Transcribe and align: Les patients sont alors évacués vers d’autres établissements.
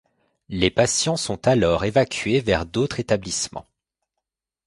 Les 0.49 0.71
patients 0.71 1.15
sont 1.15 1.47
alors 1.47 1.85
évacués 1.85 2.39
vers 2.41 2.65
d’autres 2.65 2.99
établissements. 2.99 3.67